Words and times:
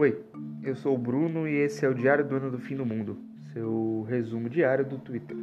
Oi, 0.00 0.18
eu 0.62 0.74
sou 0.74 0.94
o 0.94 0.98
Bruno 0.98 1.46
e 1.46 1.52
esse 1.56 1.84
é 1.84 1.88
o 1.88 1.92
Diário 1.92 2.26
do 2.26 2.34
Ano 2.34 2.50
do 2.50 2.58
Fim 2.58 2.74
do 2.74 2.86
Mundo, 2.86 3.18
seu 3.52 4.06
resumo 4.08 4.48
diário 4.48 4.82
do 4.82 4.96
Twitter. 4.96 5.36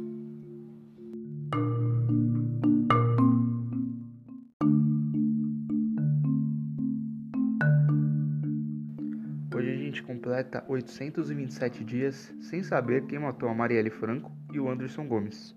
Hoje 9.54 9.70
a 9.70 9.76
gente 9.76 10.02
completa 10.02 10.64
827 10.66 11.84
dias 11.84 12.34
sem 12.40 12.64
saber 12.64 13.06
quem 13.06 13.20
matou 13.20 13.48
a 13.48 13.54
Marielle 13.54 13.90
Franco 13.90 14.32
e 14.52 14.58
o 14.58 14.68
Anderson 14.68 15.06
Gomes. 15.06 15.54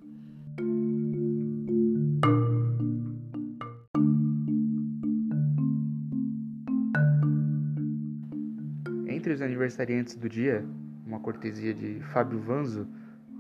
Entre 9.21 9.34
os 9.34 9.41
aniversariantes 9.43 10.16
do 10.16 10.27
dia, 10.27 10.66
uma 11.05 11.20
cortesia 11.20 11.75
de 11.75 11.99
Fábio 12.11 12.39
Vanzo, 12.39 12.88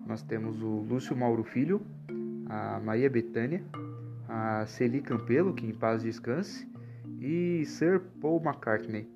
nós 0.05 0.21
temos 0.21 0.61
o 0.61 0.85
Lúcio 0.87 1.17
Mauro 1.17 1.43
Filho, 1.43 1.81
a 2.47 2.79
Maria 2.79 3.09
Betânia, 3.09 3.63
a 4.29 4.63
Celi 4.67 5.01
Campelo, 5.01 5.55
que 5.55 5.65
em 5.65 5.73
paz 5.73 6.03
descanse, 6.03 6.69
e 7.19 7.65
Sir 7.65 7.99
Paul 8.21 8.39
McCartney, 8.45 9.09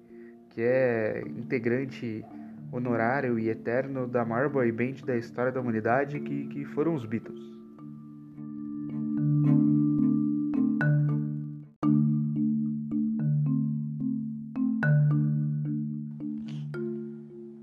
que 0.49 0.61
é 0.63 1.21
integrante 1.37 2.25
honorário 2.71 3.37
e 3.37 3.47
eterno 3.47 4.07
da 4.07 4.25
maior 4.25 4.49
boy 4.49 4.71
band 4.71 5.05
da 5.05 5.15
história 5.15 5.51
da 5.51 5.61
humanidade, 5.61 6.19
que, 6.19 6.47
que 6.47 6.65
foram 6.65 6.95
os 6.95 7.05
Beatles. 7.05 7.54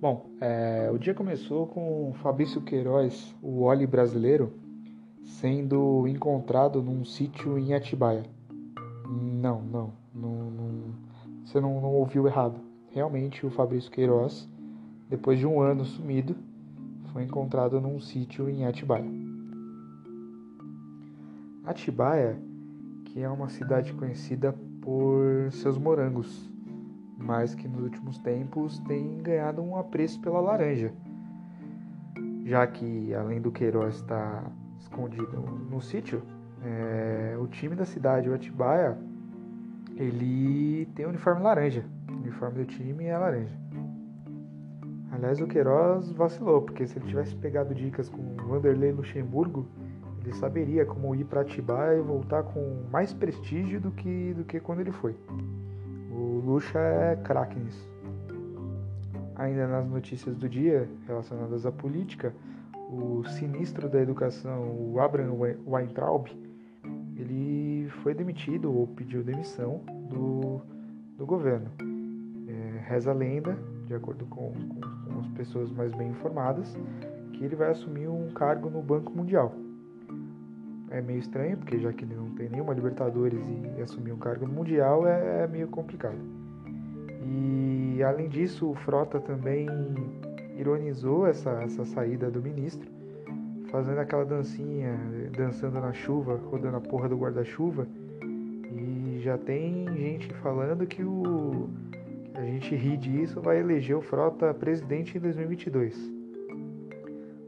Bom, 0.03 0.27
é, 0.41 0.91
o 0.93 0.99
dia 0.99 1.15
começou 1.15 1.65
com 1.69 2.13
Fabrício 2.15 2.61
Queiroz, 2.61 3.33
o 3.41 3.63
Oli 3.63 3.87
brasileiro, 3.87 4.53
sendo 5.23 6.09
encontrado 6.09 6.83
num 6.83 7.05
sítio 7.05 7.57
em 7.57 7.73
Atibaia. 7.73 8.25
Não, 9.09 9.63
não, 9.63 9.93
não, 10.13 10.51
não 10.51 10.95
você 11.45 11.61
não, 11.61 11.81
não, 11.81 11.95
ouviu 11.95 12.27
errado. 12.27 12.61
Realmente 12.91 13.47
o 13.47 13.51
Fabrício 13.51 13.93
Queiroz, 13.93 14.49
depois 15.09 15.39
de 15.39 15.47
um 15.47 15.61
ano 15.61 15.85
sumido, 15.85 16.35
foi 17.13 17.23
encontrado 17.23 17.81
num 17.81 18.01
sítio 18.01 18.51
em 18.51 18.67
Atibaia. 18.67 19.09
Atibaia, 21.65 22.37
que 23.05 23.21
é 23.21 23.29
uma 23.29 23.49
cidade 23.49 23.93
conhecida 23.93 24.53
por 24.81 25.53
seus 25.53 25.79
morangos, 25.79 26.52
mas 27.25 27.55
que 27.55 27.69
nos 27.69 27.83
últimos 27.83 28.19
tempos 28.19 28.79
tem 28.81 29.19
ganhado 29.23 29.63
um 29.63 29.77
apreço 29.77 30.21
pela 30.21 30.41
laranja, 30.41 30.93
já 32.45 32.67
que 32.67 33.15
além 33.15 33.41
do 33.41 33.53
Queiroz 33.53 33.97
estar 33.97 34.51
escondido 34.79 35.41
no 35.71 35.81
sítio, 35.81 36.23
é, 36.65 37.37
o 37.41 37.47
time 37.47 37.75
da 37.75 37.85
cidade, 37.85 38.29
o 38.29 38.35
Atibaia, 38.35 38.99
ele 39.97 40.87
tem 40.95 41.07
um 41.07 41.11
uniforme 41.11 41.43
laranja. 41.43 41.85
O 42.09 42.13
uniforme 42.13 42.65
do 42.65 42.67
time 42.67 43.05
é 43.05 43.17
laranja. 43.17 43.57
Aliás, 45.13 45.41
o 45.41 45.47
Queiroz 45.47 46.11
vacilou, 46.13 46.63
porque 46.63 46.87
se 46.87 46.99
ele 46.99 47.07
tivesse 47.07 47.35
pegado 47.37 47.75
dicas 47.75 48.09
com 48.09 48.21
o 48.21 48.49
Vanderlei 48.49 48.93
Luxemburgo, 48.93 49.69
ele 50.23 50.33
saberia 50.35 50.87
como 50.87 51.15
ir 51.15 51.25
para 51.25 51.43
Atibaia 51.43 51.99
e 51.99 52.03
voltar 52.03 52.45
com 52.45 52.85
mais 52.91 53.13
prestígio 53.13 53.81
do 53.81 53.91
que, 53.91 54.33
do 54.35 54.45
que 54.45 54.59
quando 54.61 54.81
ele 54.81 54.93
foi. 54.93 55.17
Lucha 56.43 56.79
é 56.79 57.17
craque 57.17 57.59
nisso. 57.59 57.89
Ainda 59.37 59.67
nas 59.69 59.89
notícias 59.89 60.37
do 60.37 60.49
dia 60.49 60.89
relacionadas 61.07 61.65
à 61.65 61.71
política, 61.71 62.35
o 62.91 63.25
sinistro 63.25 63.89
da 63.89 64.01
educação, 64.01 64.63
o 64.63 65.01
Abraham 65.01 65.35
Weintraub, 65.67 66.27
ele 67.17 67.89
foi 68.03 68.13
demitido 68.13 68.77
ou 68.77 68.89
pediu 68.89 69.23
demissão 69.23 69.81
do, 70.11 70.61
do 71.17 71.25
governo. 71.25 71.71
É, 72.49 72.89
reza 72.89 73.13
a 73.13 73.15
lenda, 73.15 73.57
de 73.87 73.95
acordo 73.95 74.27
com, 74.27 74.53
com, 74.53 75.13
com 75.13 75.21
as 75.21 75.29
pessoas 75.29 75.71
mais 75.71 75.95
bem 75.95 76.11
informadas, 76.11 76.77
que 77.33 77.45
ele 77.45 77.55
vai 77.55 77.71
assumir 77.71 78.09
um 78.09 78.31
cargo 78.33 78.69
no 78.69 78.83
Banco 78.83 79.13
Mundial 79.13 79.55
é 80.93 81.01
meio 81.01 81.19
estranho, 81.19 81.57
porque 81.57 81.79
já 81.79 81.93
que 81.93 82.05
ele 82.05 82.15
não 82.15 82.31
tem 82.31 82.49
nenhuma 82.51 82.75
Libertadores 82.75 83.41
e 83.79 83.81
assumir 83.81 84.13
um 84.13 84.19
cargo 84.19 84.47
no 84.47 84.53
Mundial 84.53 85.07
é, 85.07 85.45
é 85.45 85.49
meio 85.49 85.67
complicado. 85.69 86.19
E 87.25 88.03
além 88.03 88.29
disso, 88.29 88.71
o 88.71 88.75
Frota 88.75 89.19
também 89.19 89.67
ironizou 90.57 91.27
essa, 91.27 91.51
essa 91.63 91.85
saída 91.85 92.31
do 92.31 92.43
ministro, 92.43 92.89
fazendo 93.71 93.99
aquela 93.99 94.25
dancinha, 94.25 94.99
dançando 95.37 95.81
na 95.81 95.93
chuva, 95.93 96.39
rodando 96.51 96.77
a 96.77 96.81
porra 96.81 97.09
do 97.09 97.17
guarda-chuva. 97.17 97.87
E 98.71 99.21
já 99.23 99.39
tem 99.39 99.87
gente 99.97 100.33
falando 100.35 100.87
que 100.87 101.03
o 101.03 101.71
a 102.35 102.45
gente 102.45 102.75
ri 102.75 102.97
disso 102.97 103.41
vai 103.41 103.61
eleger 103.61 103.97
o 103.97 104.03
Frota 104.03 104.53
presidente 104.55 105.17
em 105.17 105.21
2022. 105.21 106.13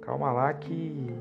Calma 0.03 0.31
lá 0.31 0.53
que 0.53 1.15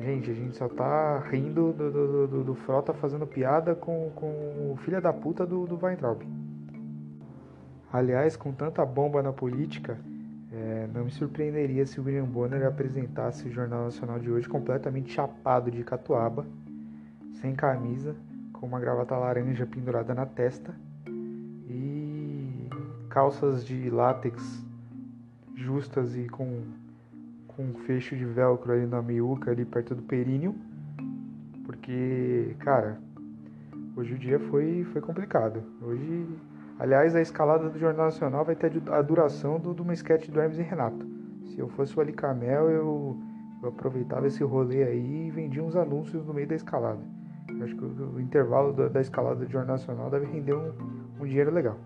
Gente, 0.00 0.30
a 0.30 0.34
gente 0.34 0.56
só 0.56 0.68
tá 0.68 1.18
rindo 1.30 1.72
do, 1.72 1.90
do, 1.90 2.26
do, 2.26 2.44
do 2.44 2.54
Frota 2.54 2.92
fazendo 2.92 3.26
piada 3.26 3.74
com, 3.74 4.10
com 4.14 4.72
o 4.72 4.76
filho 4.84 5.00
da 5.00 5.12
puta 5.12 5.46
do, 5.46 5.66
do 5.66 5.78
Weintraub. 5.82 6.22
Aliás, 7.92 8.36
com 8.36 8.52
tanta 8.52 8.84
bomba 8.84 9.22
na 9.22 9.32
política, 9.32 9.98
é, 10.52 10.88
não 10.92 11.04
me 11.04 11.10
surpreenderia 11.10 11.86
se 11.86 12.00
o 12.00 12.04
William 12.04 12.24
Bonner 12.24 12.66
apresentasse 12.66 13.48
o 13.48 13.52
Jornal 13.52 13.84
Nacional 13.84 14.18
de 14.18 14.30
hoje 14.30 14.48
completamente 14.48 15.12
chapado 15.12 15.70
de 15.70 15.82
catuaba, 15.84 16.44
sem 17.40 17.54
camisa, 17.54 18.14
com 18.52 18.66
uma 18.66 18.80
gravata 18.80 19.16
laranja 19.16 19.64
pendurada 19.64 20.14
na 20.14 20.26
testa 20.26 20.74
e 21.68 22.68
calças 23.08 23.64
de 23.64 23.88
látex 23.90 24.64
justas 25.54 26.16
e 26.16 26.28
com 26.28 26.62
com 27.56 27.62
um 27.62 27.74
fecho 27.86 28.16
de 28.16 28.24
velcro 28.24 28.72
ali 28.72 28.86
na 28.86 29.00
meiuca, 29.00 29.50
ali 29.50 29.64
perto 29.64 29.94
do 29.94 30.02
períneo. 30.02 30.54
Porque, 31.64 32.54
cara, 32.58 32.98
hoje 33.96 34.14
o 34.14 34.18
dia 34.18 34.38
foi, 34.38 34.84
foi 34.92 35.00
complicado. 35.00 35.62
Hoje, 35.80 36.26
aliás, 36.78 37.14
a 37.14 37.20
escalada 37.20 37.68
do 37.68 37.78
Jornal 37.78 38.06
Nacional 38.06 38.44
vai 38.44 38.54
ter 38.54 38.72
a 38.90 39.02
duração 39.02 39.58
do, 39.58 39.74
de 39.74 39.82
uma 39.82 39.94
sketch 39.94 40.28
do 40.28 40.40
Hermes 40.40 40.58
e 40.58 40.62
Renato. 40.62 41.06
Se 41.46 41.58
eu 41.58 41.68
fosse 41.68 41.96
o 41.96 42.00
Alicamel, 42.00 42.70
eu, 42.70 43.16
eu 43.62 43.68
aproveitava 43.68 44.26
esse 44.26 44.42
rolê 44.42 44.82
aí 44.82 45.28
e 45.28 45.30
vendia 45.30 45.62
uns 45.62 45.76
anúncios 45.76 46.26
no 46.26 46.34
meio 46.34 46.46
da 46.46 46.54
escalada. 46.54 47.00
Eu 47.48 47.64
acho 47.64 47.76
que 47.76 47.84
o, 47.84 48.14
o 48.16 48.20
intervalo 48.20 48.72
da, 48.72 48.88
da, 48.88 49.00
escalada 49.00 49.44
do 49.44 49.50
Jornal 49.50 49.76
Nacional 49.76 50.10
deve 50.10 50.26
render 50.26 50.54
um, 50.54 50.72
um 51.20 51.24
dinheiro 51.24 51.52
legal. 51.52 51.78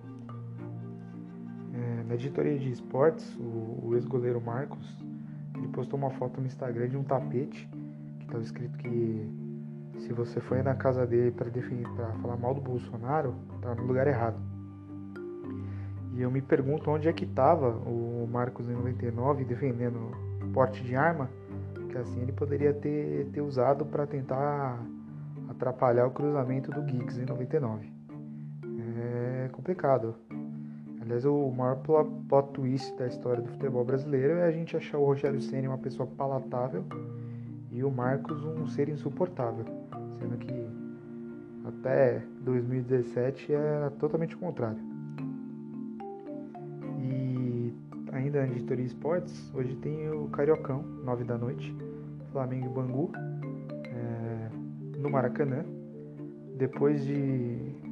É, 1.74 2.04
na 2.04 2.14
editoria 2.14 2.58
de 2.58 2.70
esportes, 2.70 3.36
o, 3.36 3.88
o 3.88 3.94
ex-goleiro 3.94 4.40
Marcos 4.40 5.07
ele 5.58 5.68
postou 5.68 5.98
uma 5.98 6.10
foto 6.10 6.40
no 6.40 6.46
Instagram 6.46 6.88
de 6.88 6.96
um 6.96 7.04
tapete 7.04 7.68
que 8.18 8.24
estava 8.24 8.42
escrito 8.42 8.78
que 8.78 9.48
se 9.98 10.12
você 10.12 10.40
foi 10.40 10.62
na 10.62 10.74
casa 10.74 11.06
dele 11.06 11.32
para 11.32 12.12
falar 12.22 12.36
mal 12.36 12.54
do 12.54 12.60
Bolsonaro, 12.60 13.34
tá 13.60 13.74
no 13.74 13.84
lugar 13.84 14.06
errado. 14.06 14.38
E 16.14 16.22
eu 16.22 16.30
me 16.30 16.40
pergunto 16.40 16.90
onde 16.90 17.08
é 17.08 17.12
que 17.12 17.24
estava 17.24 17.68
o 17.68 18.28
Marcos 18.30 18.68
em 18.68 18.72
99 18.72 19.44
defendendo 19.44 20.10
porte 20.52 20.82
de 20.82 20.96
arma, 20.96 21.28
que 21.90 21.98
assim 21.98 22.20
ele 22.22 22.32
poderia 22.32 22.72
ter, 22.72 23.26
ter 23.32 23.40
usado 23.40 23.84
para 23.86 24.06
tentar 24.06 24.82
atrapalhar 25.48 26.06
o 26.06 26.10
cruzamento 26.10 26.70
do 26.70 26.86
Giggs 26.88 27.20
em 27.20 27.24
99. 27.24 27.92
É 29.00 29.48
complicado. 29.52 30.16
Aliás, 31.08 31.24
o 31.24 31.50
maior 31.50 31.76
plot 32.28 32.52
twist 32.52 32.94
da 32.98 33.06
história 33.06 33.42
do 33.42 33.48
futebol 33.48 33.82
brasileiro 33.82 34.34
é 34.34 34.44
a 34.44 34.50
gente 34.50 34.76
achar 34.76 34.98
o 34.98 35.06
Rogério 35.06 35.40
Ceni 35.40 35.66
uma 35.66 35.78
pessoa 35.78 36.06
palatável 36.06 36.84
e 37.72 37.82
o 37.82 37.90
Marcos 37.90 38.44
um 38.44 38.66
ser 38.66 38.90
insuportável, 38.90 39.64
sendo 40.18 40.36
que 40.36 40.68
até 41.64 42.22
2017 42.42 43.54
era 43.54 43.90
totalmente 43.92 44.34
o 44.34 44.38
contrário. 44.38 44.78
E 47.00 47.72
ainda 48.12 48.42
na 48.42 48.52
editoria 48.52 48.84
esportes, 48.84 49.50
hoje 49.54 49.76
tem 49.76 50.10
o 50.10 50.28
Cariocão, 50.28 50.82
9 50.82 51.24
da 51.24 51.38
noite, 51.38 51.74
Flamengo 52.32 52.66
e 52.66 52.68
Bangu, 52.68 53.12
é, 53.86 54.50
no 54.98 55.08
Maracanã. 55.08 55.64
Depois 56.58 57.02
de 57.02 57.87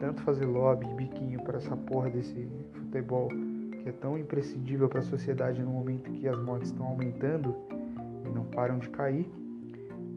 tanto 0.00 0.22
fazer 0.22 0.46
lobby, 0.46 0.86
biquinho 0.94 1.40
para 1.42 1.58
essa 1.58 1.76
porra 1.76 2.10
desse 2.10 2.48
futebol 2.72 3.28
que 3.28 3.88
é 3.88 3.92
tão 3.92 4.18
imprescindível 4.18 4.88
para 4.88 5.00
a 5.00 5.02
sociedade 5.02 5.62
no 5.62 5.70
momento 5.70 6.10
que 6.10 6.26
as 6.26 6.38
mortes 6.42 6.70
estão 6.70 6.86
aumentando 6.86 7.54
e 8.26 8.28
não 8.30 8.44
param 8.46 8.78
de 8.78 8.88
cair, 8.88 9.30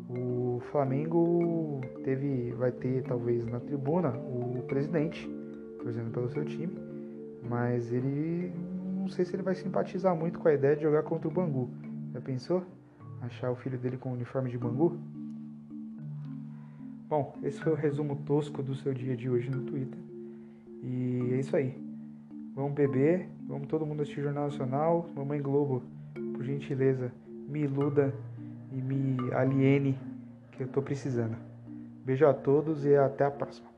o 0.09 0.62
Flamengo 0.71 1.81
teve, 2.03 2.51
vai 2.53 2.71
ter 2.71 3.03
talvez 3.03 3.45
na 3.45 3.59
tribuna 3.59 4.09
o 4.09 4.63
presidente 4.68 5.30
torcendo 5.81 6.12
pelo 6.12 6.30
seu 6.30 6.45
time, 6.45 6.77
mas 7.50 7.91
ele 7.91 8.51
não 8.97 9.07
sei 9.09 9.25
se 9.25 9.35
ele 9.35 9.44
vai 9.44 9.56
simpatizar 9.56 10.15
muito 10.15 10.39
com 10.39 10.47
a 10.47 10.53
ideia 10.53 10.75
de 10.75 10.81
jogar 10.81 11.03
contra 11.03 11.27
o 11.27 11.31
Bangu. 11.31 11.69
Já 12.13 12.21
pensou? 12.21 12.63
Achar 13.21 13.51
o 13.51 13.56
filho 13.56 13.77
dele 13.77 13.97
com 13.97 14.09
o 14.09 14.13
uniforme 14.13 14.50
de 14.50 14.57
Bangu? 14.57 14.97
Bom, 17.15 17.31
esse 17.44 17.60
foi 17.60 17.74
o 17.74 17.75
resumo 17.75 18.15
tosco 18.25 18.63
do 18.63 18.74
seu 18.74 18.92
dia 18.92 19.15
de 19.15 19.30
hoje 19.30 19.48
no 19.48 19.62
Twitter. 19.65 20.00
E 20.81 21.30
é 21.33 21.39
isso 21.42 21.56
aí. 21.56 21.80
Vamos 22.56 22.74
beber, 22.74 23.30
vamos 23.48 23.68
todo 23.68 23.86
mundo 23.86 24.01
assistir 24.01 24.24
Jornal 24.24 24.45
Nacional. 24.45 25.07
Mamãe 25.15 25.39
Globo, 25.39 25.83
por 26.33 26.44
gentileza, 26.44 27.13
me 27.48 27.60
iluda 27.60 28.12
e 28.71 28.77
me 28.77 29.31
aliene 29.31 29.95
que 30.54 30.63
eu 30.63 30.68
tô 30.68 30.81
precisando. 30.81 31.38
Beijo 32.04 32.25
a 32.25 32.33
todos 32.33 32.83
e 32.83 32.95
até 32.95 33.25
a 33.25 33.30
próxima. 33.30 33.73